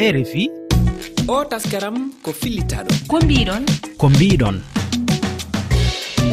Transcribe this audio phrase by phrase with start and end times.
[0.00, 0.50] rfi
[1.28, 3.64] o taskaram ko fillitaɗo ko mbiɗon?
[3.98, 4.56] Ko mbiɗon.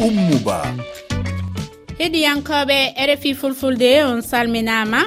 [0.06, 0.74] Ummuba.
[1.98, 2.76] Heɗiyankoɓe
[3.08, 5.00] rfi fulfulde on salminama.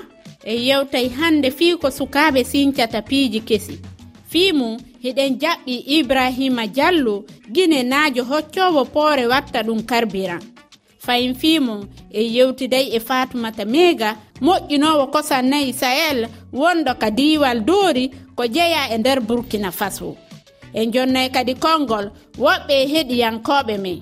[0.46, 3.80] E yewtay hande fii ko sukaɓe sincata piiji kesi.
[4.30, 10.42] Fii mum hiɗen jaɓɓi ibrahima diallo guine naajo hoccowo poore watta ɗum karbiran.
[11.00, 17.60] Fayin fii mum e yewtiday e fatumata mega moƴƴinowo kosan nayi sahel wondo ka diwal
[17.66, 20.16] doori ko jeeya e nder burkina faso.
[20.74, 22.06] En jonnay kadi konngol
[22.44, 24.00] woɓɓe heɗiyankoɓe men.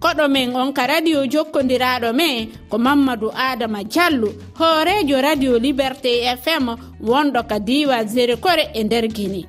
[0.00, 6.10] Koɗo men on ka radio jokkodiraɗo men ko mamadou adama diallo hoorejo radio liberté
[6.42, 6.66] fm
[7.02, 9.42] wonɗo ka diwa zérikore e nder guine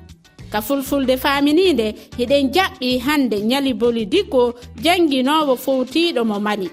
[0.52, 6.68] ka fulfulde faminide hiɗen jaɓɓi hande ñali boli dikko janguinowo fowtiɗo mo mali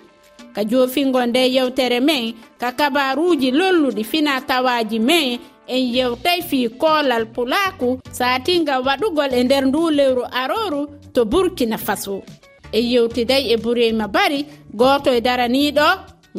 [0.56, 7.26] ka jofingo nde yewtere men ka kabaruji lolluɗi fina tawaji men en yewtay fi koolal
[7.36, 10.82] pulaaku saatinga waɗugol e nder ndu lewru arooru
[11.14, 12.24] to burkina faso.
[12.72, 14.46] E yewtiday e burima bari
[14.80, 15.88] gooto e daraniiɗo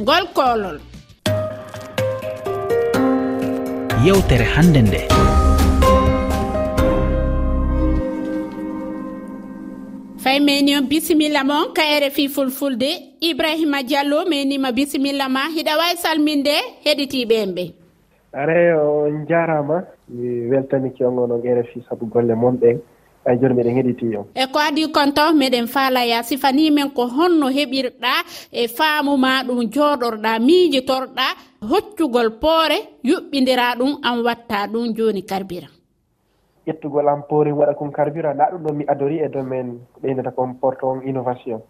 [0.01, 0.79] ngol koolol
[4.05, 5.01] yewtere hannde nde.
[10.23, 15.97] Fay meni on bisimilla moon ka rfi fulfulde ibrahima diallo menima bisimilla ma hiɗa wawi
[16.03, 17.65] salminde heɗitiɓen ɓe
[18.39, 22.77] aray on jarama mi weltaniki on onon rfi saabu golle moon ɓen
[23.27, 24.27] ay joni miɗen heeɗiti on.
[24.35, 28.13] E ko adi konto meɗen faalaya sifanimen ko honno heɓirɗa
[28.53, 31.27] e faamuma ɗum jooɗorɗa miijitorɗa
[31.71, 35.75] hoccugol poore yuɓɓidira ɗum an watta ɗum joni carburant
[36.67, 40.31] ƴettugol an poori waɗa kon carburant nda ɗum ɗon mi adori e domaine ko ɓeynata
[40.31, 41.61] kon porte on innovation.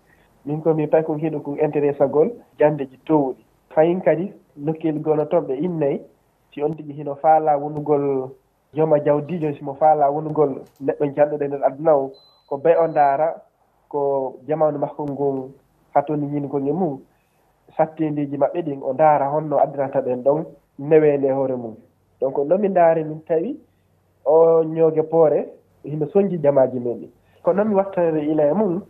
[0.45, 3.41] Min komi pay kon hiɗo kon intéressagol jandeji towɗi.
[3.75, 6.01] Fayin kadi nokkil gono toon ɓe innayi
[6.53, 8.31] si on tigi hino faala wonugol
[8.75, 12.11] jooma jawdijo simo faala wonugol neɗɗo janɗoɗo e ndeer aduna o
[12.49, 13.29] ko bay o ndaara
[13.89, 14.01] ko
[14.47, 15.37] jamanu makko ngon
[15.95, 16.99] hatoni ñinkol e mum
[17.77, 20.45] sattindiji maɓɓe ɗin o ndaara honno addiranta ɓen ɗon
[20.79, 21.75] newende e hoore mum.
[22.21, 23.59] Donc noon mi ndaari min tawi
[24.25, 25.49] o ñooge poore
[25.85, 27.09] hino soñji jamaji men ɗi
[27.43, 28.83] ko noon mi wattare ila e mum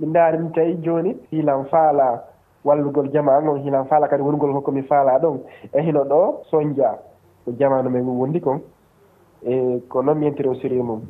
[0.00, 2.24] mi ndaari min tawi jooni hiilan faala
[2.66, 5.38] wallugol jama ngol hilan faala kadi wongol hokkomi faala ɗon
[5.72, 6.98] e hino ɗo soñdia
[7.44, 8.58] ko jamanu men wondi kon
[9.46, 11.02] e ko noon mi yentiri o siri mum.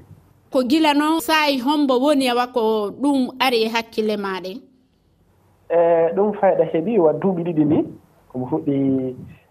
[0.52, 4.60] Ko gila noon saayi hombo woni awa ko ɗum ari e hakkille maɗen
[5.70, 5.78] e
[6.14, 7.78] ɗum fayɗa heeɓi wa duuɓi ɗiɗi ni
[8.28, 8.76] komi fuɗɗi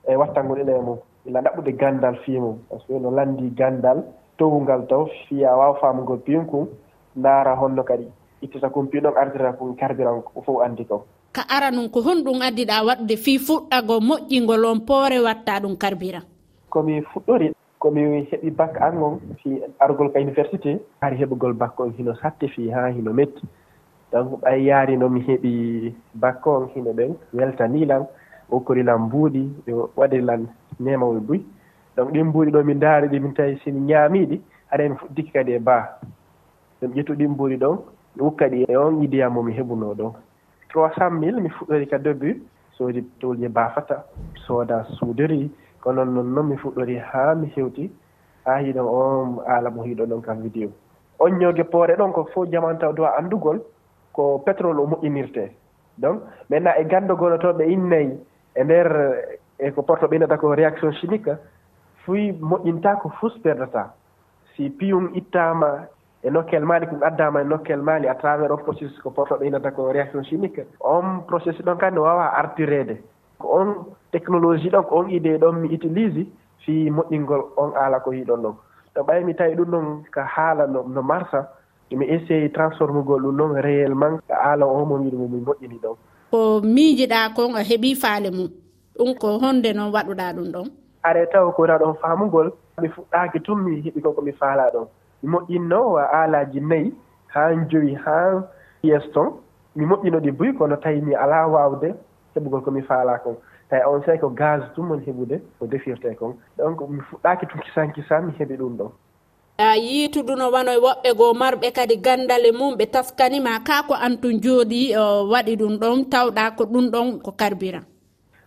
[0.07, 0.97] e wattangol ele mum.
[1.25, 4.03] Ila ɗaɓɓude gandal fii mum par ce que no landi gandal
[4.38, 6.67] towungal taw fiya waw famugol piin kon
[7.15, 8.05] ndaara honno kadi.
[8.44, 11.01] Ittata kon piin ɗon ardira kon kardiran fof anndi kon
[11.35, 16.25] ka ara nun ko honɗum addiɗa waɗude fii fuɗɗago moƴƴingol on poore watta ɗum carburant
[16.75, 17.47] komi fuɗɗori
[17.79, 18.01] komi
[18.31, 22.69] heɓi bac an on fi argol ka université hari heɓugol bac on hino hatte fii
[22.69, 23.44] haa hino metti.
[24.12, 28.03] Donc ɓay yaari no mi heɓi bac on hino ɓen weltanilan
[28.51, 30.47] okkorilan mbuuɗi ɓe waɗirilan
[30.79, 31.41] nemawol buy.
[31.95, 34.41] Donc ɗin mbuuɗi ɗo mi ndaari ɗi min tawi simi ñaamiiɗi
[34.72, 35.85] haɗa mi fuɗɗiki kadi e baa.
[36.81, 37.78] Ɗum ƴettu ɗin mbuuɗi ɗon
[38.16, 40.12] mi wukka ɗi e on idiyam mo mi heɓuno ɗon.
[40.75, 42.44] trois cent mille mi fuɗɗori ka début
[42.78, 44.03] soodi tolje baafata
[44.46, 45.50] sooda suudori
[45.81, 47.90] kono noon noon mi fuɗɗori haa mi hewti
[48.46, 50.69] haa hiɗo on aala mo hiɗo ɗon kam vidéo
[51.19, 53.62] on ñooge poore ɗon ko fof jaman taw dowa anndugol
[54.12, 55.50] ko pétrole o moƴƴinirtee
[55.97, 58.19] donc maintenant e ganndogol to ɓe innayi
[58.56, 58.90] e ndeer
[59.59, 61.31] e ko porto ɓeynata ko réaction chimique
[62.03, 63.94] fuy moƴƴintaa ko fus perdata.
[64.56, 65.88] Si piyum ittaama
[66.25, 69.72] e nokkel maali ko addama e nokkel maali à travers on processus ko porto ɓeynata
[69.72, 70.66] ko réaction chimique.
[70.81, 72.97] On processus ɗon kandi wawa artirede
[73.38, 73.69] ko on
[74.12, 76.25] technologie ɗon ko on idée ɗon mi utilise
[76.66, 78.56] fi moƴƴingol on haala ko hiɗon ɗon.
[78.96, 81.46] To ɓay mi tawi ɗum ɗon ko haala no no marsa
[81.91, 85.96] mi essayi transformugol ɗum ɗon réellement ko haala o mo wiɗo mi moƴƴini ɗon.
[86.31, 88.50] Ko miijiɗa kon a heeɓi faale mum
[88.97, 90.68] ɗum ko honde noon waɗuɗa ɗum ɗon.
[91.03, 92.50] Are taw ko wona ɗon faamugol
[92.81, 94.88] mi fuɗɗaki tun mi heɓi kon komi faala ɗon.
[95.25, 96.94] moƴƴinno alaji nayi
[97.27, 98.44] haa joyi haa
[98.83, 99.33] yees ton
[99.75, 101.94] mi moƴƴino ɗi buy kono tawi mi alaa waawde
[102.36, 103.36] heɓugol ko mi faalaa kon.
[103.69, 106.36] Tawi on sayi ko gaz tum woni heɓude ko defirte kon.
[106.57, 108.92] Donc mi fuɗɗaaki tun kisan kisan mi heɓi ɗum ɗon.
[109.57, 114.95] A yiituduno wanoye woɓɓe goo marɓe kadi ganndale mum ɓe taskanima ka ko antun jooɗi
[115.31, 117.86] waɗi ɗum ɗon tawɗa ko ɗum ɗon ko carburant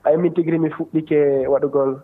[0.04, 2.00] ay min tigi ri mi fuɗɗike waɗugol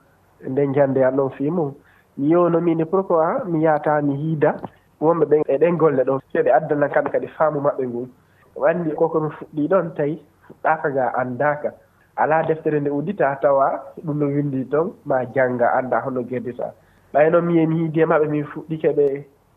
[0.48, 1.72] nde jannde an ɗon fii mum.
[2.18, 4.56] yewno mine pourquoi mi yata mi yiida
[5.00, 8.08] wonɓe ɓen e ɗen golle ɗon so ɓe addanan kamɓe kadi faamu maɓɓe ngun
[8.56, 11.72] o anndi koko mi fuɗɗii ɗon tawi fuɗɗaka ga anndaka
[12.16, 13.66] ala deftere nde uddita tawa
[14.04, 16.72] ɗum no windi toon ma jannga annda hono gerdita
[17.12, 19.06] ɓay noon miye mi e hiidii e maɓɓe min fuɗɗike ɓe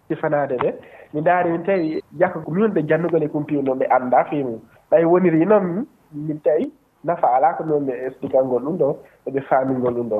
[0.07, 0.69] sifanade ɓe.
[1.13, 4.59] Mi daari min tawi jakka min ɓe janndugol e kumpiw noon ɓe annda fii mum.
[4.91, 6.71] Ɓay woniri noon min tawi
[7.03, 10.19] nafa alaa ko noon ɓe explical ɗum ɗo eɓe faamingol ɗum ɗo.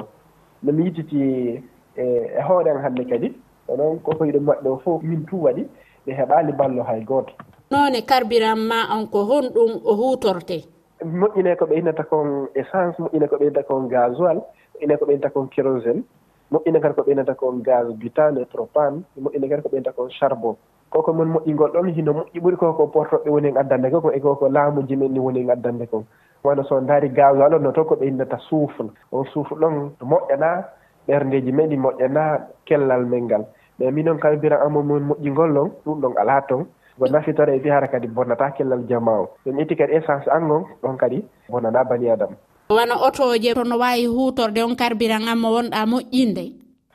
[0.63, 1.63] Nomi mi
[1.97, 2.03] e,
[2.37, 3.33] e hoore am hannde kadi
[3.67, 5.67] onoon ko koye ɗum maɓɓe o fof min tum waɗi
[6.05, 7.33] ɓe heɓaali ballo hay gooto.
[7.71, 10.63] Noone carburant ma on ko honɗum o huutorte?
[11.03, 14.39] Moƴƴine ko ɓe innata kon essence moƴƴine ko ɓe innata kon gasoil
[14.75, 16.03] moƴƴine ko ɓe innata kon kérosine
[16.51, 20.09] moƴƴine kadi ko ɓe innata kon gaz butane propane moƴƴine kadi ko ɓe innata kon
[20.09, 20.55] charbon.
[20.89, 24.19] Koko mon moƴƴingol ɗon hino moƴƴi ɓuri koko portoɓe woni en addande ko ko e
[24.19, 26.05] koko laamuji men ni woni en addande kon
[26.43, 30.63] wono so daari gasoil on no toon ko ɓe innata soufle on soufle ɗon moƴƴana
[31.07, 33.45] ɓerndeji men ɗi moƴƴana kellal men ngal.
[33.79, 36.65] Mais minon kam bira amo mon moƴƴingol ɗon ɗum ɗon ala toon
[36.99, 39.29] ko nafitore e fihara kadi bonnata kellal jama o.
[39.45, 42.35] Ɗum itti kadi essence angon ɗon kadi bonnana bani adama
[42.69, 46.45] wona otoje tono wawi hutorde on carburant amma wonɗa moƴƴinde.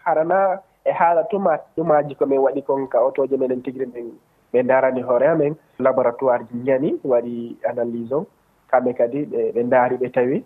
[0.05, 4.13] Harana e haala tuma ɗumaji komin waɗi kon ka otoje menen tigri men
[4.53, 5.55] ɓe darani hoore amen.
[5.79, 8.27] Laboratoire ji ñani waɗi analyse o.
[8.71, 9.25] Kamɓe kadi
[9.55, 10.45] ɓe daari ɓe tawi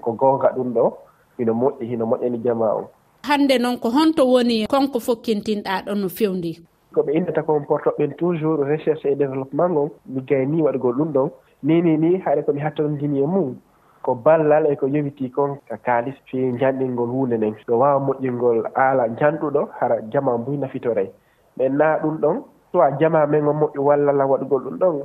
[0.00, 0.92] ko gonga ɗum ɗo.
[1.38, 2.90] hino moƴƴi hino moƴƴani jama o.
[3.22, 6.58] Hannde noon ko honto woni konko fokkintinɗa ɗon no fewndi
[6.94, 11.30] ko ɓe innata kon portoɓen toujours recherche et développement ngon mi gayni waɗgol ɗum ɗon.
[11.62, 13.56] Nini ni haɗa komi hattondini e mum
[14.02, 15.58] ko ballal e ko yowiti kon.
[15.68, 17.54] Ka kaalis fi janɗingol hunde nden.
[17.68, 21.10] Ɗo wawa moƴƴingol aala janɗuɗo hara jama mbuy nafitore
[21.56, 22.36] mais na ɗum ɗon
[22.72, 25.02] soit jama men o moƴƴu walla la waɗugol ɗum ɗon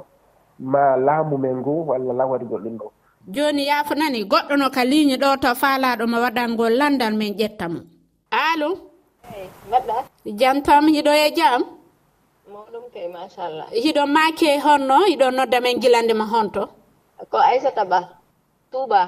[0.60, 2.92] ma laamu men ngu walla la waɗugol ɗum ɗon.
[3.28, 7.80] joni yafunani goɗɗo no ka ligne ɗo to faalaɗo mo waɗangol landal min ƴetta mo.
[8.32, 8.70] Alo?
[9.68, 9.96] Mbaɗɗa
[10.40, 11.62] jam tam hiɗo e jam
[12.54, 16.68] mawɗum kay machallah hiɗo maake honno hiɗo nodda men gilande ma honto.
[17.32, 18.00] Ko aissata ba
[18.72, 19.02] touba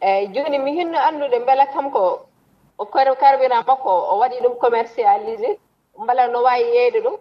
[0.00, 2.26] eyyi joni mi hinno anndude beela kam ko
[2.78, 5.58] kor karbira makko o waɗi ɗum commercialisé
[6.02, 7.16] mbala no wawi yeyde ɗum.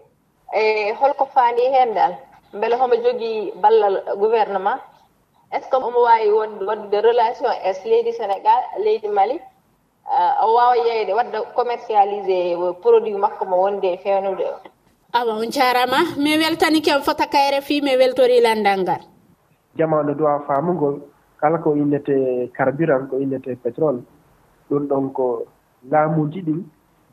[0.56, 2.14] E holko faandi hen dal
[2.54, 4.80] beele homo jogii ballal gouvernement.
[5.52, 9.40] est ce que omo wawi wonde waddude relation es leydi sénégal leydi mali?
[10.08, 14.58] Euh, o wawa yeyde wadda commercialisé produit makko mo wonde e fewnude o.
[15.14, 16.00] Awa on jarama.
[16.18, 19.02] Mi weltani kem fota kayre fi mi weltori landal ngal.
[19.78, 21.02] Jamanu duwa famugol.
[21.40, 24.02] Kala ko innete carburant ko innete pétrole.
[24.70, 25.46] Ɗum ɗon ko
[25.92, 26.64] laamuji ɗin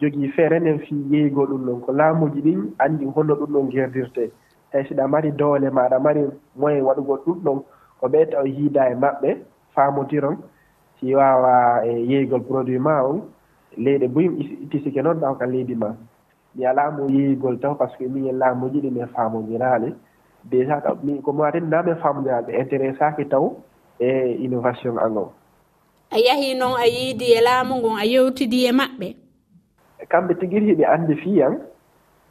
[0.01, 1.81] jogii feere nden fi yeeygoo ɗum ɗon.
[1.87, 4.31] Ko laamuji ɗin anndi honno ɗum ɗon gerdirte.
[4.73, 6.21] Tawi siɗa mari doole maɗa mari
[6.57, 7.63] moyen waɗugol ɗum ɗon
[8.05, 9.31] ko ɓe taw yiida e maɓɓe
[9.75, 10.37] faamodiron
[11.01, 11.55] si wawa
[11.89, 13.19] e yeeygol produit ma on
[13.85, 14.33] leyɗe boyim
[14.71, 15.89] tisike noon ɗaw ka leydi ma.
[16.55, 19.95] Mi alaa mo yeeygol taw par ce que min e laamuji ɗi min faamodiraali
[20.51, 23.57] déjà ka min komi waten na min faamodiraali ɓe intéressaki taw
[23.99, 25.33] e innovation ango
[26.11, 29.09] a yahi noon a yiidi e laamu ngon a yewtidi e maɓɓe?
[30.11, 31.55] Kamɓe tigiri hiɓe anndi fiyan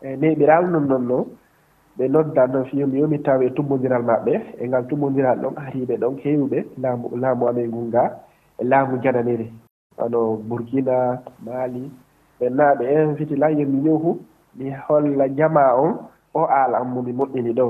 [0.04, 1.02] e neyɓiraaɓe non non.
[1.08, 1.26] noon
[1.98, 6.14] ɓe noddan noon fiyomi yomi tawa e tummodiral maɓɓe e ngal tummodiral ɗon ariɓe ɗon
[6.24, 8.04] heewiɓe laamu laamu amen ngun nga
[8.60, 9.48] e laamu jananiri
[9.98, 11.92] ano bourkina mali
[12.40, 14.12] ɓenna ɓe inviti la yomi yohu
[14.58, 15.94] mi holla jama on
[16.34, 17.66] o aala am momi moƴƴini ɗo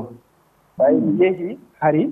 [0.77, 2.03] ɓay mi yehi hari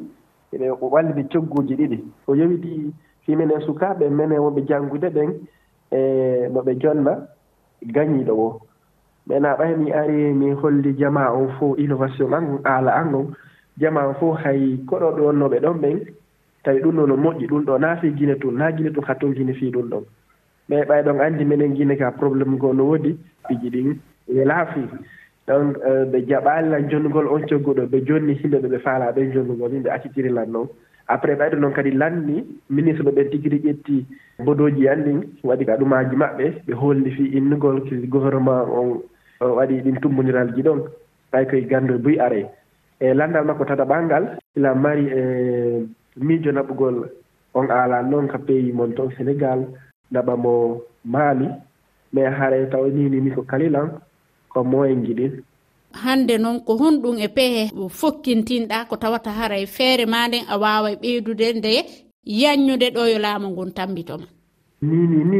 [0.54, 1.98] eɓe wallini cogguji ɗiɗi.
[2.28, 2.94] O yowiti
[3.28, 5.30] himenen sukaɓe menen wonɓe janngude ɓen
[5.92, 6.00] e
[6.54, 7.14] no ɓe jonna
[7.96, 8.60] gañiɗo o.
[9.28, 13.26] maintenant ɓay mi ari mi holli jama on fof innovation an aala an on.
[13.80, 15.98] Jama on fof hay koɗo ɗo wonnoɓe ɗon ɓen
[16.64, 19.34] tawi ɗum ɗo no moƴƴi ɗum ɗo naa fi gine tun naa guine tun hatton
[19.34, 20.04] guine fii ɗum ɗon.
[20.70, 23.18] Mais ɓay ɗon anndi minen guine ka probléme goo no woodi
[23.48, 24.88] piji ɗin welaa fii
[25.48, 25.78] donc
[26.12, 29.90] ɓe eh, jaɓaalilan jonnugol on cogguɗo ɓe jonni himɓe ɓe ɓe faalaa ɓen jonnugol yimɓe
[29.90, 30.68] accitirilan noon
[31.08, 34.06] après ɓayɗo noon kadi lanni ministre ɓe ɓen tigiri ƴetti
[34.46, 39.02] bodoji an ɗin waɗi ka ɗumaaji maɓɓe ɓe holli fii innugol gouvernement on
[39.46, 40.80] waɗi ɗin tumbondiralji ɗon
[41.32, 42.42] ɓay koye ganndo buy are.
[43.00, 45.22] E landal makko tata ɓangal ila mari e
[46.18, 47.10] miijo naɓugol
[47.54, 49.68] on aalan noon ka pays mon toon sénégal
[50.12, 51.48] naɓa mo maali
[52.14, 53.90] mais hare taw ninimi ko kalilan
[54.50, 55.44] ko moyen jiɗin
[55.94, 60.58] hande noon ko honɗum e peehe fokkintinɗa ko tawata hara e feere ma nden a
[60.58, 61.72] wawa ɓeydude nde
[62.26, 64.26] yanñude ɗo yo laamu ngun tambitoma.
[64.82, 65.40] Nini ni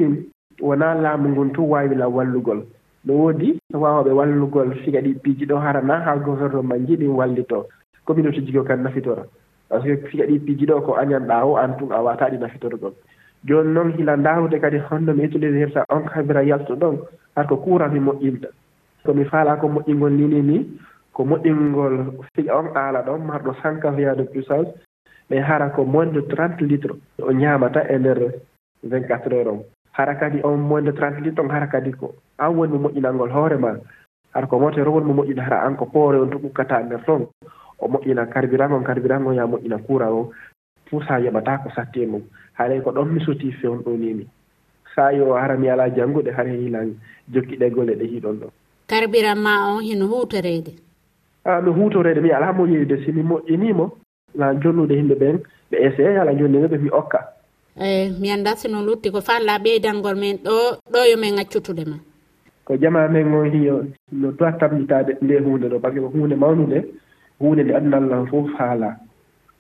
[0.62, 2.66] wona laamu ngun tun wawila wallugol
[3.06, 7.66] no woodi waawaaɓe wallugol siga ɗi piiji ɗo harana haa gouvernement ji ɗin wallitoo
[8.06, 9.24] communauté jigo kan nafitora.
[9.70, 12.38] Par ce que siga ɗi piiji ɗo ko añanɗaa o an tun a waataa ɗi
[12.40, 12.94] nafitorgol
[13.46, 16.98] jooni noon hila ndaawde kadi honno mi utiliserta on kamira yalto ɗon
[17.36, 18.48] har ko courant mi moƴƴinta.
[19.06, 20.58] Komi faalaa ko moƴƴingol nini ni
[21.14, 24.70] ko moƴƴingol siga on aala ɗon marɗo sankaviya de puissance
[25.30, 26.98] mais hara ko moins de trente litres.
[27.22, 28.34] O ñaamata e ndeer
[28.84, 32.14] vingt quatre heure on hara kadi on moins de trente litre on hara kadi ko
[32.40, 33.76] an woni mo moƴƴinalngol hoore ma.
[34.34, 37.04] Hara ko motere woni mo moƴƴina hara an ko poore on to ɓukkata e nder
[37.06, 37.28] ton.
[37.80, 40.32] O moƴƴina carburant on carburant on ya moƴƴina courant o.
[40.90, 42.22] Pour sa yoɓata ko satti e mum
[42.58, 44.28] haalay ko ɗon mi soti fewn ɗo nimi
[44.96, 46.96] sa yo hara mi ala janngude hara e hilan
[47.32, 48.48] jokkiɗe golle ɗe hiɗon ɗo.
[48.88, 50.76] Carburant ma on hino hutorede?
[51.46, 52.22] A no hutorede.
[52.22, 53.92] Mi ala moƴƴide yeeyde si mi moƴƴiniimo
[54.36, 55.38] na jonnude yimɓe ɓen
[55.72, 57.20] ɓe essayé ala jonndinoɓe mi okka.
[57.80, 60.56] Eh, mi annda sino lutti ko falla ɓeydalngol men ɗo
[60.92, 61.98] ɗo yomin accutude ma.
[62.66, 66.12] Ko jama men on hiyo no toa tabitade nde hunde ɗo par ce que ko
[66.14, 66.80] hunde mawnude
[67.40, 68.98] hunde nde adunallah fof haala.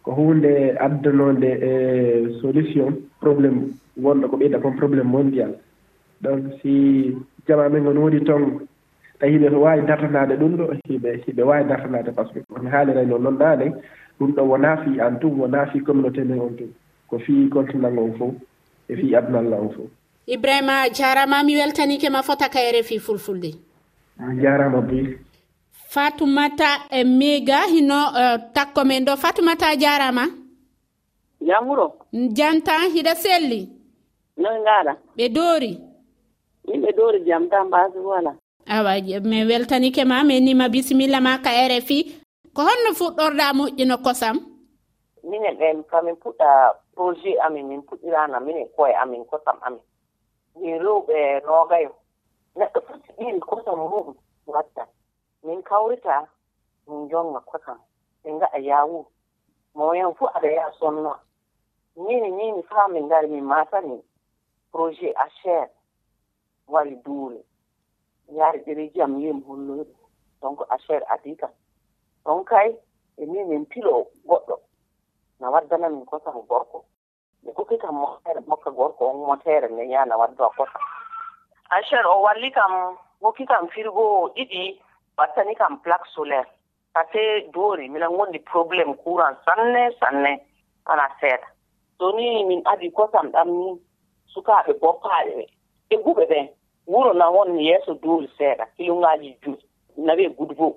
[0.04, 2.92] Ko hunde addanode e eh, solution
[3.22, 5.56] probléme wonɗo ko ɓeyda kon probléme mondial.
[6.22, 7.16] Donc si
[7.48, 8.68] jama men on woodi toon
[9.20, 13.18] tawi hiɓe wawi dartanade ɗum ɗo hiɓe hiɓe wawi dartanade par ce que on haalirayno
[13.18, 13.72] noon naane
[14.20, 16.68] ɗum ɗo wonaa fi an tum wonaa fi communauté men on tum
[17.12, 18.34] ko fii continent on fof
[18.90, 19.90] e fii abdunallah on fof.
[20.28, 23.52] Ibrahima jarama mi weltanike ma fota kayre rfi fulfulde.
[24.44, 25.18] Jarama boy
[25.94, 29.18] fatoumata e miga hino uh, takko men ɗo.
[29.18, 30.26] Fatoumata jarama?
[31.48, 31.88] Jam wuro
[32.38, 33.62] janta hiɗa selli?
[34.38, 35.72] Noy gaɗa ɓe doori?
[36.68, 38.32] Min ɓe doori jam tan mbasi wala.
[38.68, 38.92] Awa
[39.24, 41.98] min weltanike ma min nima bisimilla ma ka rfi
[42.56, 44.38] ko honno fuɗɗorɗa moƴƴino kosam
[45.30, 46.50] minen ɓen kamin puɗɗa
[47.02, 49.82] projet amin min puɗɗirana minen koye amin kosam amin.
[50.56, 51.92] Min rewɓe noogayo
[52.58, 54.16] neɗɗo foti ɓiri kosam muɗum
[54.54, 54.84] watta.
[55.44, 56.28] Min kawrita
[56.88, 57.80] min jonga kosam.
[58.24, 59.06] Min ngaɗa yawu
[59.74, 61.20] moyen fuu aɗa yaha sonnoa
[61.96, 64.04] nini nini faa min ngari min matani
[64.72, 65.70] projet acher
[66.68, 67.42] wari duule.
[68.38, 69.96] Yaari ɗereji am yim holloyɗo
[70.42, 71.52] donc acher adi kam
[72.26, 72.78] ɗon kay
[73.18, 74.56] e ni min pilo goɗɗo.
[75.40, 76.86] Na waddana min kosam gorko.
[77.44, 80.80] ɓe kokki kam motere mokka gorko on motere nde yana waddo a kosa
[81.70, 84.82] acher o walli kam woki kam firgo ɗiɗi
[85.18, 86.50] wattani kam plaque solaire.
[86.94, 90.42] Pase doori minan gondi probléme courant sanne sanne
[90.86, 91.48] ana seeɗa.
[91.98, 93.82] So ni min adi kosam ɗam ni
[94.34, 95.46] sukaaɓe boppaaɓe ɓe
[95.90, 96.48] ɓe guɓe ɓen
[96.88, 99.64] wuro na won yeeso doori seeɗa kilungaaji juuɗi
[99.98, 100.76] na gudbo.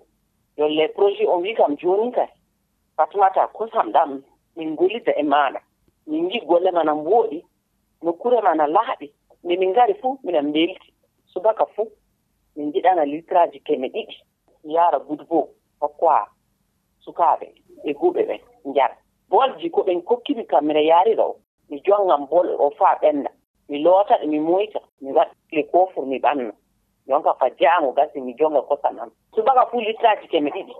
[0.57, 2.29] Yolle projet o wi kam jooni kay.
[2.97, 4.23] Fatumata kosam ɗam
[4.57, 5.61] min ngollida e maaɗa.
[6.07, 7.45] min ngi golle mana mbooɗi
[8.03, 9.07] nokkure mana laaɓi
[9.45, 10.93] nde min ngari fuu minan mbelti.
[11.33, 11.91] Subaka fuu
[12.57, 14.15] min njiɗana litraji keme ɗiɗi.
[14.65, 15.49] Yaara gudbo
[15.81, 16.27] hokkoa
[17.05, 17.47] sukaaɓe
[17.85, 18.97] e guɓe ɓen njara
[19.31, 21.37] bolji ko ɓen kokkimi kam mine yaari ɗo.
[21.71, 23.31] Mi jongan bol o faa ɓennda
[23.69, 26.53] mi loota ɗe mi moyta mi waɗle kofur mi ɓanna.
[27.07, 30.75] Jonka fa jaango gasi mi jonga kosam am subaka fuu litraji keme ɗiɗi.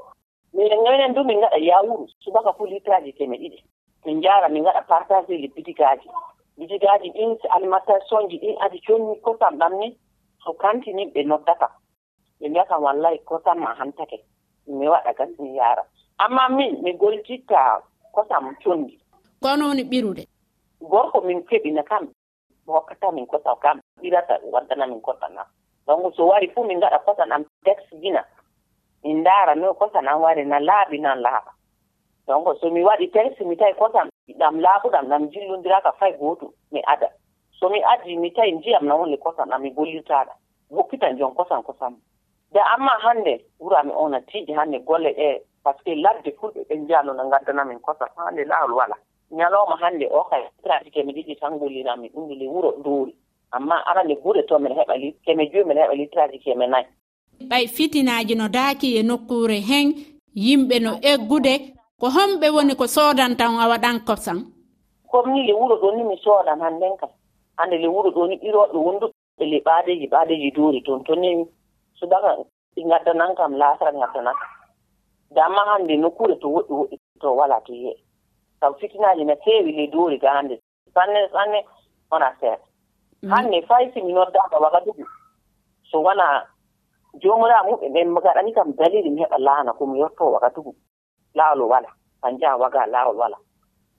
[0.55, 3.59] Minen minen du min ngaɗa yawuru subaka fuu litraji keme ɗiɗi.
[4.05, 6.09] min jaara min ngaɗa partage ji bitigaji
[6.59, 9.99] bitigaji ɗin alimentation ji ɗin adi conni kosam ɗam ni
[10.45, 11.69] so kantini ɓe noddata.
[12.41, 14.21] Ɓe mbiya kam wallahi kosam ma hantake
[14.67, 15.83] mi waɗa gas mi yara
[16.19, 17.83] amma min mi goltitta
[18.15, 18.99] kosam condi
[19.43, 20.25] gono woni ɓirude?
[20.81, 22.09] Gorko min keɓina kam
[22.67, 25.47] hokkata min kosam kam ɓirata waddana min kosam am.
[25.87, 28.25] Donc so wari fuu min ngaɗa kosam am tex gina.
[29.05, 31.51] Min ndaara no kosam am wari na laaɓi nan laaɓa.
[32.27, 36.81] donc so mi waɗi tel mi tawi kosam ɗam laaɓuɗam ɗam jillondiraka fay gootum mi
[36.87, 37.09] ada.
[37.61, 40.33] So mi addi mi tawi ndiyam na wonle kosam ɗam mi gollirtaɗa
[40.71, 41.97] woppitan jon kosam kosam
[42.53, 46.61] da amma hannde wurami e ona tiiɗi hannde golle ɗe par ce que ladde fulɓe
[46.69, 48.97] ɓen njiyano no ngaddanamin kosam hannde laawol wala
[49.33, 53.15] ñalawma hannde o kay trati kemi ɗiɗi tan gollirami ɗumdule wuro doori
[53.53, 56.87] amma arande gure to mbiɗa heɓa li keme joyi mbiɗa heɓa litraji keme nayi.
[57.51, 59.95] Ɓay fitinaji no daaki e nokkure hen
[60.37, 64.39] yimɓe no eggude ko homɓe woni ko soodan tan a waɗan kosan
[65.11, 67.09] comme ni le wuro ɗo ni mi soodan hannden kam.
[67.57, 71.47] Hannde le wuro ɗo ni ɓirooɓe wonduɓe le ɓaadeji ɓaadeji duuri toon to ni
[71.99, 72.31] subaka
[72.75, 74.35] ɗi ngaddanan kam laasara gaddanan
[75.31, 77.95] damma hannde nokkure to woɗɗi woɗɗi to walaa to yiye
[78.61, 80.59] sabu fitinaaji no feewi le doori ga hannde.
[80.95, 81.63] Sanne sanne
[82.11, 82.59] wona seeɗa.
[83.23, 83.31] Mhm.
[83.33, 85.05] Hannde fay si mi noddaaka wagadugu
[85.91, 86.43] so wona
[87.23, 90.75] joomiraa muɓe ɓen gaɗani kam dalili mi heɓa laana ko mi yottoo wagadugu
[91.35, 91.89] laawol wala
[92.23, 93.37] an jaha waga laawol wala.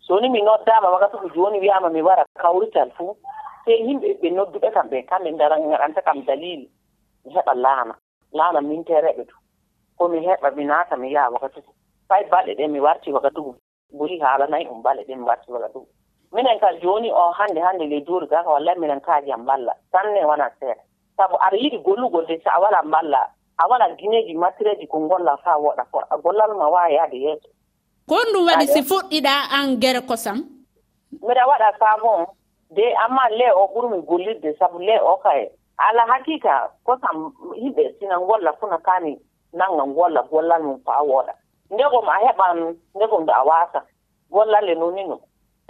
[0.08, 3.18] So ni mi noddama wakkati joni wiyama mi wara kawrital fuu
[3.66, 6.70] sey yimɓe ɓe nodduɓe kam ɓe kamɓe daranta kam dalili
[7.26, 7.96] mi heɓa laana
[8.32, 9.36] laana mintereɓe to.
[9.98, 11.72] Ko mi heɓa mi naata mi yaha wakkatugo
[12.10, 13.56] fay balɗe ɗe mi warti wakkatugo
[13.98, 15.88] ɓuri haalanayi nayi on balɗe ɗe mi warti wakkatugo
[16.34, 19.74] minen ka joni o hannde hannde ley duuri gaka ka wallahi minen kaaji am mballa.
[19.92, 20.82] Sanne wona seeɗa.
[21.18, 25.38] Sabu aɗa yiɗi gollugol de so a wala mballa a waɗa gineji matireji ko golla
[25.44, 27.48] fa woɗa ko a gollal ma wawa yaade yeeso.
[28.08, 30.38] Ko ɗum waɗi si fuɗɗiɗa an gere kosam?
[31.24, 32.26] Mbiɗa waɗa savon
[32.72, 35.52] de amma le o ɓurmi gollirde sabu le o kaye.
[35.78, 39.18] Ala hakika kosam yimɓe sina golla funa kani
[39.54, 41.34] nanga golla gollal mum fa woɗa.
[41.72, 43.82] Ndegom a heɓan ndegom do a wasa
[44.32, 45.20] gollalle e nonino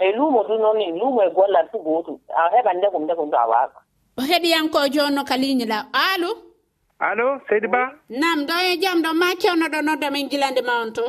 [0.00, 3.36] e luumo du noon ni luumo e gollal fu gootum a heɓan ndegom ndegom do
[3.38, 3.78] a wasa
[4.18, 6.28] o heɗiyanko jonno kaliñila alo
[6.98, 7.92] allo seydi ba?
[8.08, 11.04] Nam ɗo e jaam ɗo ma kewnoɗo nodda min gilande ma on to.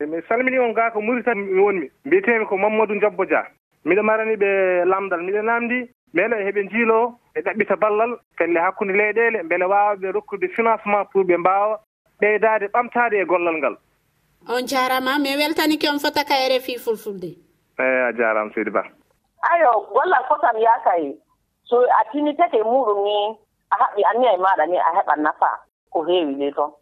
[0.00, 3.46] E mi salmini on gaa ko murita mi wonmi mbiyetemi ko mamadou jabbo dia
[3.84, 9.42] miɗo marani ɓe lamdal miɗo namdi beele heɓe njiilo e ɗaɓɓita ballal pelle hakkunde leyɗele
[9.42, 11.80] mbele wawaɓe rokkude financement pour ɓe mbawa
[12.20, 13.76] ɓeydade ɓamtade e gollal ngal.
[14.48, 17.30] On jarama mi weltanike on fota ka e rfi fulfulde.
[17.78, 18.82] Eyi a jarama seydi ba.
[19.50, 21.14] Ayo gollal fotam yakay
[21.64, 23.38] so a tinnitake muɗum ni
[23.70, 25.50] a haɓɓi anniya e maɗa ni a heɓan nafa
[25.92, 26.72] ko heewi ni toon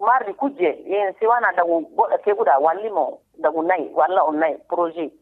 [0.00, 5.12] mardi kujje yen si wana dagu goɗɗo teguɗa wallimo dagu nayi walla on nayi projet.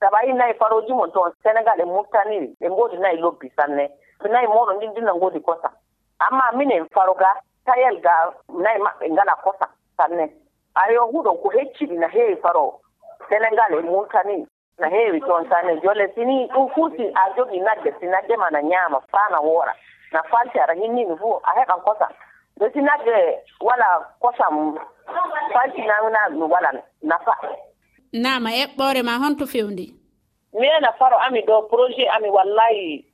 [0.00, 3.88] Saɓayi nayi faroji mon toon sénégal e murtaniri ɓe ngoodi nayi lobbi sanne.
[4.20, 5.70] To nayi moɗon ndin ndinna ngoodi kosa.
[6.18, 7.32] Amma minen faro ga
[7.66, 10.30] tayel ga nayi maɓɓe ngala kosa sanne.
[10.74, 12.80] Ayo huɗon ko hecciɗi na heewi faro
[13.28, 14.46] sénégal e murtaniri
[14.78, 15.80] na heewi toon sanne.
[15.82, 19.74] Jolle sini ɗum furti a jogi nagge si nagge ma na ñaama faa na woora.
[20.12, 22.12] na falti aɗa hinniɓe fuu a heɓan kosam
[22.72, 23.16] si nagge
[23.60, 23.86] wala
[24.20, 24.74] kosam
[25.52, 26.70] faltinaminaɓe mi wala
[27.02, 27.32] nafa.
[28.12, 29.86] Nama eɓɓore ma honto fewndi?
[30.52, 33.04] Mina e faro ami ɗo projet ami wallahi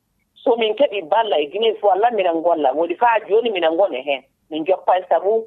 [0.44, 2.72] somin keɓi balla e guine fo wallah minan golla.
[2.74, 5.44] Woni faa joni minan gone heen min joppa e sabu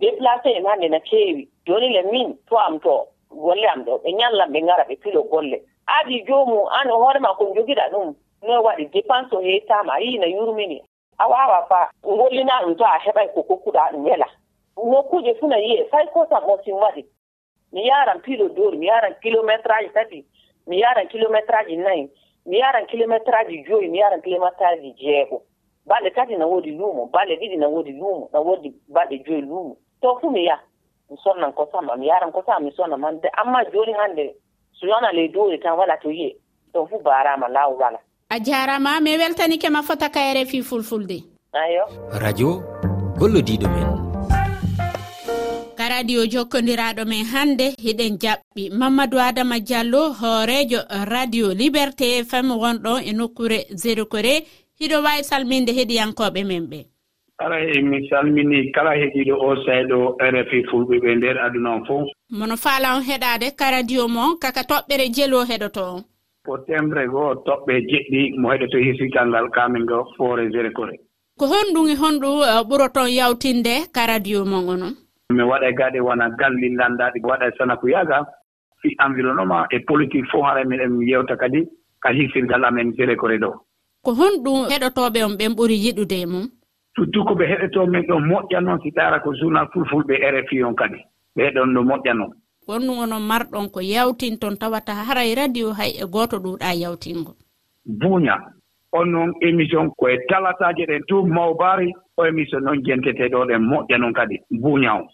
[0.00, 1.48] déplacé en hannde na keewi.
[1.66, 3.98] Joni le min to am to golle am ɗo.
[4.02, 5.60] Ɓe ñallam ɓe ngara ɓe pilo golle.
[5.88, 8.14] Aadi joomum an hoorema kon jogiɗa ɗum.
[8.46, 10.82] no waɗi dépense o yettama a yii no yurmini.
[11.18, 14.26] A wawa fa gollina ɗum to a heɓay ko kokkuɗa ɗum wela
[14.76, 17.04] nokkuje fuu no yiye fay ko sago sin waɗi.
[17.72, 20.24] Mi yaran pilo dor mi yaran kilométre aji tati
[20.66, 22.10] mi yaran kilométre aji nayi
[22.46, 25.42] mi yaran kilométre aji joyi mi yaran kilométre aji jeego.
[25.86, 29.76] Balɗe tati na woodi luumo balɗe ɗiɗi na woodi luumo na woodi balɗe joyi luumo
[30.00, 30.62] to fuu mi yaha
[31.10, 34.34] mi sonnan kosama mi yaran kosama mi sonna man amma joni hannde
[34.72, 36.36] so yona ley dori tan wala to yiye
[36.72, 37.98] to fuu barama laaw wala.
[38.34, 41.18] a jarama mi weltanike ma fota ka rfi fulfulde.
[41.62, 41.84] Ayo.
[42.22, 42.48] Radio
[43.18, 43.88] gollodiɗo men.
[45.78, 48.70] Ka radio jokkodiraɗo men hannde hiɗen jaɓɓi.
[48.78, 50.80] Mamadou adama diallo hoorejo
[51.12, 54.34] radio liberté fm wonɗon e nokkure zérokore
[54.80, 56.80] hiɗo wawi salminde heɗiyankoɓe men ɓe.
[57.38, 62.08] Ara e mi salmini kala heɗiɗo o sayɗo rfi fulɓe ɓe nder aduna on fof
[62.30, 66.02] mono faala on heɗade ka radio mon kaka toɓɓere jelo heɗoto on.
[66.44, 70.96] ko temre goo toɓɓe jeɗɗi mo heɗoto hirsigal ngal kamin ngo foore gére coré
[71.38, 74.94] ko honɗum e honɗum uh, ɓuroton yawtinde ka radio mon onon?
[75.32, 78.18] Mi waɗa gaɗe wona galli landaɗi waɗa e sanaku yaga
[78.80, 81.66] fi environnement e politique fof hara miɗen yewta kadi
[82.02, 83.50] ka hirsirgal amen gére coré ɗo.
[84.04, 86.46] Ko honɗum heɗotoɓe on ɓen ɓuri yiɗude e mum
[86.94, 90.62] surtout ko ɓe heɗoto min ɗo moƴƴa noon si taara ko journal fulfulɓe e rfi
[90.62, 91.00] on kadi.
[91.36, 92.32] Ɓe heɗon ɗo moƴƴa noon
[92.66, 97.34] won ɗum onon marɗon ko yawtinton tawata haray radio hay e gooto ɗuuɗa yawtingo.
[97.86, 98.36] Buuña
[98.92, 104.12] on noon émission koye talataji ɗen tout mawbari o émission noon jenteteɗo ɗen moƴƴa noon
[104.12, 105.06] kadi buuña o.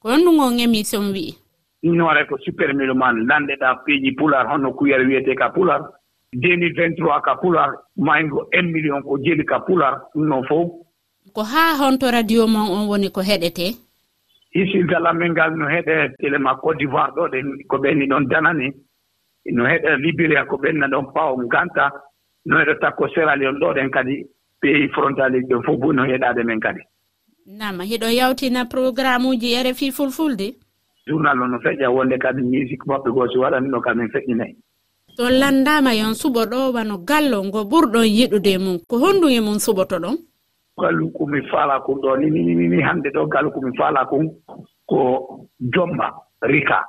[0.00, 1.34] Ko yonndu on émission wi'i
[1.82, 5.80] noore ko super miloman nanɗeɗa piiji pular honno kuyere wiyete ka pular.
[6.34, 10.70] 2023 ka pular maygo un million ko jeli ka pular ɗum noon fof.
[11.32, 13.76] Ko haa honto radio mon on woni ko heɗete?
[14.52, 18.68] hisirgal amen ngal no heɗe élément côte d'ivoire ɗo ɗen ko ɓenni ɗon danani
[19.52, 21.90] no heɗe libéria ko ɓenna ɗon paw ganta
[22.46, 24.24] no heɗo takko séralion ɗo ɗen kadi
[24.60, 26.80] pays frontalier ɗon fof bo no heɗade men kadi.
[27.46, 30.54] Nama hiɗo yawtina programme uji rfi fulfulde?
[31.06, 34.56] Journal o no feƴƴa wonde kadi musique maɓɓe goo so waɗani ɗo kamin feƴƴinayi
[35.16, 39.58] so landama yon suɓo ɗo wano gallo ngo ɓurɗon yiɗude mum ko honndum e mum
[39.58, 40.16] suɓoto ɗon?
[40.78, 44.28] gallu komi faala kon ɗo ninini hannde ɗo gallu komi faala kon
[44.86, 44.98] ko
[45.74, 46.84] jomba rika.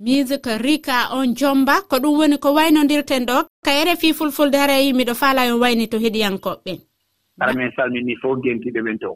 [0.00, 3.46] Musique rika on jomba ko ɗum woni ko waynodirten ɗo.
[3.64, 6.88] Ka rfi fulfulde hara yimmi ɗo faala en wayni to heɗiyankoɓɓe
[7.40, 9.10] ara min salmini fof gentiɗe ɓen to.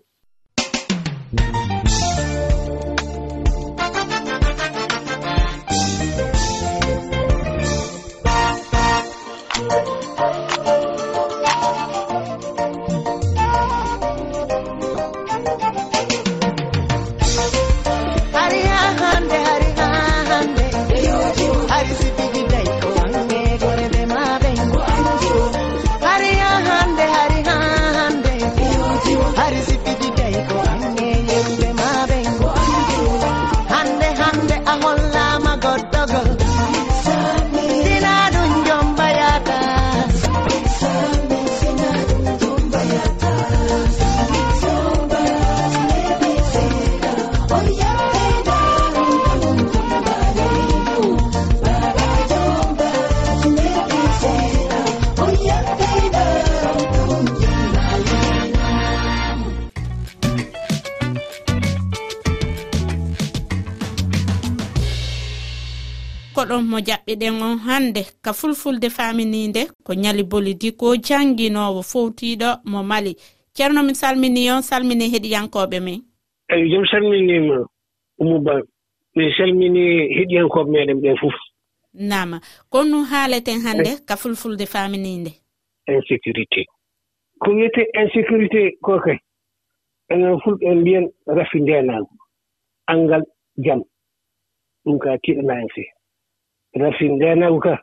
[66.35, 68.03] ko ɗon mo jaɓɓiɗen on hannde.
[68.25, 73.17] Ka fulfulde famininde ko nyali bolidi ko jannginowo fowtiɗo mo mali.
[73.55, 76.01] Ceerno mi salmini on salmini heɗiyankoɓe min
[76.53, 77.57] eyi jom salminima
[78.19, 78.55] umuba
[79.17, 79.83] min salmini
[80.17, 81.37] heɗiyankoɓe meɗen ɓen fof.
[81.95, 82.41] Nama
[82.71, 85.33] kon nu haaleten hannde ka fulfulde famininde
[85.87, 86.63] insécurité
[87.41, 89.19] ko wiyete insécurité ko kay?
[90.13, 92.15] Enen fulɓe mbiyen rafi ndenaagu
[92.87, 93.23] anngal
[93.65, 93.81] jam.
[94.85, 95.91] Ɗum ka tiiɗanaa en fee
[96.81, 97.79] rafi nganaagu kaa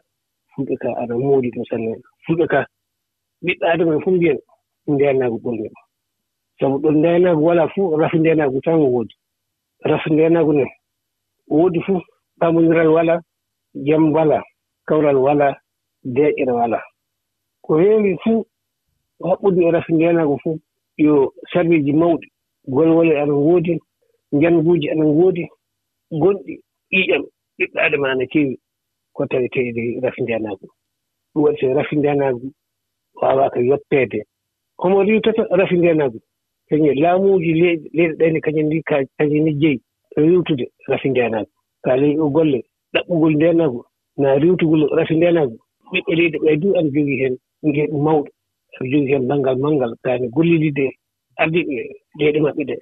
[0.52, 1.92] fulɓe kaa aɗa moodi ɗum sanne.
[2.26, 2.66] Fulɓe kaa
[3.44, 4.40] ɓiɗɗo adama en fof mbiyen
[4.94, 5.68] ndeenaagu ɓurne
[6.60, 9.16] sabu ɗo ndeenaagu walaa fuu rafi ndeenaagu tan woodi.
[9.90, 10.66] Rafi ndeenaagu ne
[11.50, 12.00] woodi fuu
[12.40, 13.20] ɓamondiral walaa
[13.86, 14.44] jam walaa
[14.88, 15.54] kawral walaa
[16.16, 16.84] deeƴere walaa
[17.66, 18.46] ko heewi fuu
[19.28, 20.56] haɓɓude e rafi ndeenaagu fuu
[20.98, 22.28] yo sarweeji mawɗi
[22.68, 23.74] golwole ana ngoodi
[24.32, 25.44] njanguuji ana ngoodi
[26.22, 26.54] gonɗi
[26.92, 27.24] ƴiiƴam
[27.58, 28.56] ɓiɓɓe adama ana keewi.
[29.20, 30.66] ko taweteeɗe rafi njanaagu
[31.32, 32.48] ɗum waɗi so rafi njanaagu
[33.22, 34.20] waawaaka yotteede
[34.82, 36.20] homo riwtata rafi njanaagu
[36.70, 38.78] kañum e laamuuji leyɗe ɗayne kañum ndi
[39.18, 39.78] kañum ni jeyi
[40.24, 41.52] riwtude rafi njanaagu
[41.84, 42.60] so a ley golle
[42.94, 43.80] ɗaɓɓugol ndenaagu
[44.22, 45.58] na riwtugol rafi ndenaagu
[45.92, 47.36] ɓiɓɓe leydi ɓay du ana jogii heen
[47.68, 48.30] ngeeɗu mawɗo
[48.76, 49.92] aɗa jogii heen banngal manngal.
[50.04, 50.86] Kaani gollidide
[51.42, 51.76] ardiɓe
[52.20, 52.76] leyɗe maɓɓe ɗe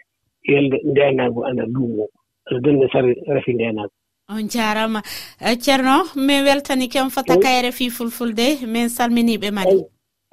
[0.52, 2.06] yelde ndenaagu ana luumo.
[2.48, 3.96] Aɗa donna sare rafi ndenaagu
[4.30, 5.02] on jarama.
[5.40, 9.78] Eh, Ceerno min weltani ken fota kayre fi fulfulde min salminiɓe madi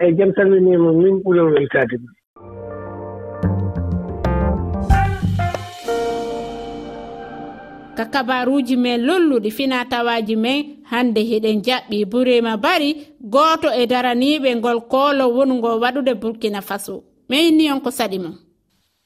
[0.02, 2.12] eyi jam salminima min ɓuuro weltade ɗum.
[7.96, 14.54] Ka kabaruji men lolluɗi fina tawaji men hande heɗen jaɓɓi burema bari goto e daraniɓe
[14.57, 17.04] ngol koolo wongo waɗude burkina faso.
[17.28, 18.35] Min ni on ko saɗi mon.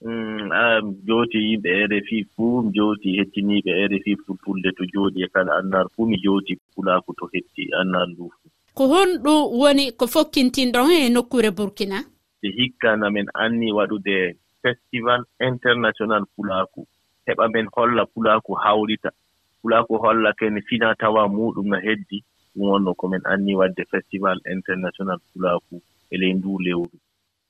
[0.02, 0.48] Mm,
[0.84, 5.86] mi jooti yimɓe rfi fuu mi jooti hettiniiɓe rfi fulfulde to jooɗi e kala annar
[5.94, 11.08] fuu mi jooti fulaaku to hetti annar ndu fuu ko honɗum woni ko fokkintinɗon e
[11.10, 11.98] nokkure burkina?
[12.42, 14.14] De hikkan amin anni waɗude
[14.62, 16.86] festival international pulaaku
[17.26, 19.10] heɓa men holla pulaaku hawrita.
[19.62, 22.22] Pulaaku holla kene fina tawa muɗum no heddi.
[22.54, 26.96] Ɗum wonno komin anni waɗde festival international pulaaku e ley ndu lewru.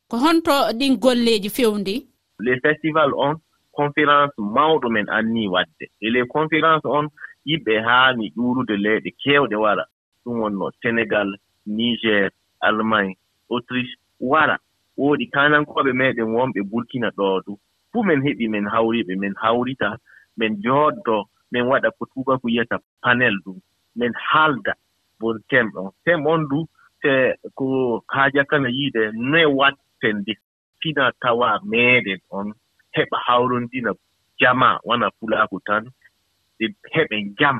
[0.08, 2.07] Ko honto ɗin golleeji fewndi?
[2.40, 3.34] les festival on
[3.72, 7.06] conférence mawɗo men annii waɗde e les conférence on
[7.48, 9.84] yimɓe haani ƴuurude leyɗe keewɗe wara.
[10.24, 11.28] Ɗum wonno sénégal
[11.66, 12.30] niger
[12.66, 13.14] allemagne
[13.50, 14.56] autriche wara.
[14.96, 17.52] Woodi kanankoɓe meɗen wonɓe burkina ɗo du.
[17.92, 19.88] Fuu men heɓi men hawriɓe men hawrita
[20.38, 21.16] men jooɗdo
[21.52, 23.58] min waɗa ko tubaku yiyata panel ɗum
[23.96, 24.72] min haalda
[25.20, 25.90] bon tem on.
[26.04, 26.60] Tem on du
[27.02, 27.66] te ko
[28.14, 30.34] haajakana yiide noe watten ndi.
[30.80, 32.48] fina tawa meeɗen on.
[32.96, 33.90] Heɓa hawrondina
[34.40, 35.84] jama wana fulaaku tan.
[36.58, 37.56] Ɓe heɓe jam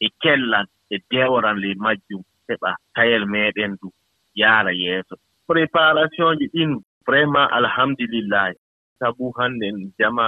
[0.00, 2.22] e kellan e deworan le majjum.
[2.48, 3.88] Heɓa tayel meeɗen du
[4.40, 5.14] yaara yeeso
[5.46, 6.70] préparation ji ɗin
[7.06, 8.54] vraiment alhamdulillahi
[8.98, 9.66] sabu hannde
[9.98, 10.26] jama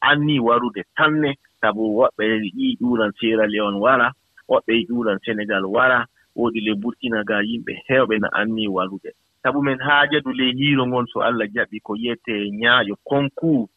[0.00, 1.30] anni warude tanne.
[1.60, 2.24] Sabu woɓɓe
[2.58, 4.08] yi ɗuuran sera leon wara
[4.50, 5.98] woɓɓe yi ɗuuran sénégal wara.
[6.36, 9.10] Woodi le burkinagal yimɓe heewɓe no anni warude.
[9.46, 13.70] sabu men haajadu ley hiiro ngon so allah jaɓi ko yiyete ñaaƴo concours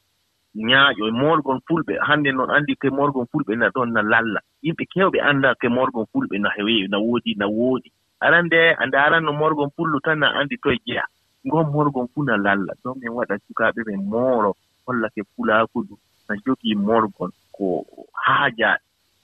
[0.56, 1.94] ñaaƴo e morgon fulɓe.
[2.08, 4.40] Hannde noon anndi ke morgon fulɓe na ɗon na lalla.
[4.66, 7.90] Yimɓe keewɓe annda ke morgon fulɓe na hewe na woodi na wooɗi
[8.26, 11.04] arande a ndaaranno morgon fullu tan na anndi toye jeya
[11.48, 12.74] ngon morgon fuu na lalla.
[12.84, 14.52] Ɗon min waɗa sukaaɓe ɓe mooro
[14.86, 15.86] holla ke fulaaku
[16.28, 17.86] na jogii morgon ko
[18.26, 18.70] haaja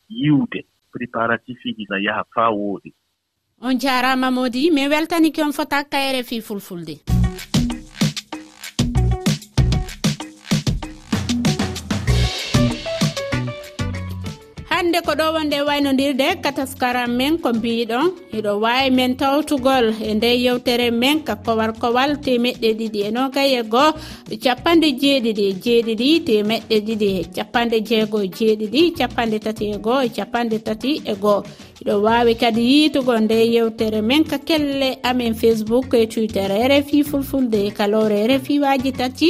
[0.09, 0.61] yiwde.
[0.93, 2.89] Préparatif iji na yaha faa wooɗi
[3.61, 7.24] on jarama modi min weltanike on fota kayre fi fulfulde.
[15.05, 18.05] ko ɗo wonde waynodirde kataskaram men ko mbiɗon
[18.37, 23.49] eɗo wawi men tawtugol e nde yewtere men ka kowal kowal temeɗɗe ɗiɗi e nogay
[23.59, 23.91] e goo
[24.43, 30.91] capanɗe jeeɗiɗi jeeɗiɗi temeɗɗe ɗiɗi capanɗe jeego jeeɗiɗi capanɗe tati e goho e capanɗe tati
[31.05, 31.45] e goho
[31.81, 37.03] iɗo wawi kadi yiitugo nde yewtere men ka kelle amen facebook e twitter e rfi
[37.09, 39.29] fulfulde e kalore e rfi waji tati.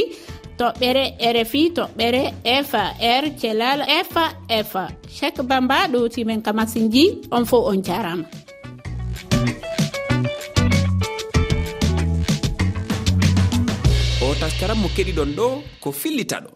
[0.58, 1.04] toɓɓere
[1.36, 2.22] rfi toɓɓere
[2.70, 3.80] fa r er, thelal
[4.12, 4.24] fa
[4.72, 4.84] fa
[5.16, 8.24] chek bamba ɗowtimen kamasin ji on fo on jarama.
[14.24, 15.46] O taskaram mo keɗiɗon ɗo
[15.82, 16.50] ko fillita ɗo.